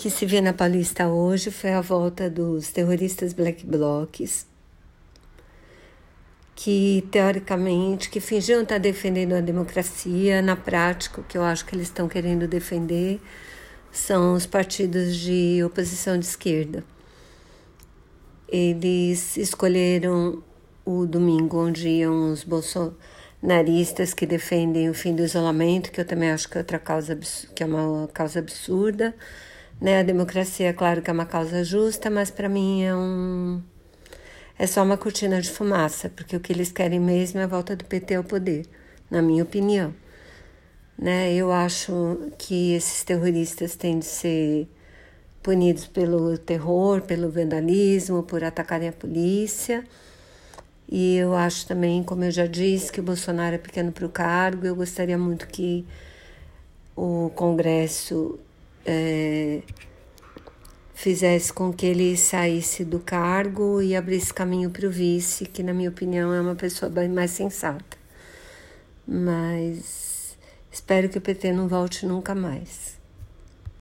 [0.00, 4.46] que se vê na Paulista hoje foi a volta dos terroristas black blocs,
[6.54, 11.74] que teoricamente, que fingiam estar defendendo a democracia, na prática, o que eu acho que
[11.74, 13.20] eles estão querendo defender
[13.92, 16.82] são os partidos de oposição de esquerda.
[18.48, 20.42] Eles escolheram
[20.82, 26.30] o domingo onde iam os bolsonaristas que defendem o fim do isolamento, que eu também
[26.30, 27.14] acho que é outra causa
[27.54, 29.14] que é uma causa absurda.
[29.80, 30.00] Né?
[30.00, 33.62] A democracia, é claro que é uma causa justa, mas para mim é um
[34.58, 37.74] é só uma cortina de fumaça, porque o que eles querem mesmo é a volta
[37.74, 38.66] do PT ao poder,
[39.10, 39.94] na minha opinião.
[40.98, 41.32] Né?
[41.32, 44.68] Eu acho que esses terroristas têm de ser
[45.42, 49.82] punidos pelo terror, pelo vandalismo, por atacarem a polícia.
[50.86, 54.10] E eu acho também, como eu já disse, que o Bolsonaro é pequeno para o
[54.10, 54.66] cargo.
[54.66, 55.86] Eu gostaria muito que
[56.94, 58.38] o Congresso
[58.84, 59.62] é,
[60.94, 65.72] fizesse com que ele saísse do cargo e abrisse caminho para o vice, que, na
[65.72, 67.96] minha opinião, é uma pessoa bem mais sensata.
[69.06, 70.36] Mas
[70.70, 72.99] espero que o PT não volte nunca mais.